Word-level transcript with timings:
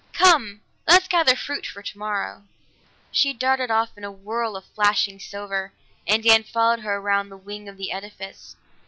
"Come! 0.13 0.61
Let's 0.87 1.07
gather 1.07 1.35
fruit 1.35 1.63
for 1.67 1.83
tomorrow." 1.83 2.45
She 3.11 3.33
darted 3.33 3.69
off 3.69 3.95
in 3.95 4.03
a 4.03 4.11
whirl 4.11 4.55
of 4.55 4.65
flashing 4.65 5.19
silver, 5.19 5.73
and 6.07 6.23
Dan 6.23 6.41
followed 6.41 6.79
her 6.79 6.95
around 6.95 7.29
the 7.29 7.37
wing 7.37 7.69
of 7.69 7.77
the 7.77 7.91
edifice. 7.91 8.55